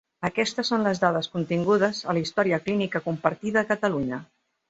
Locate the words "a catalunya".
3.63-4.21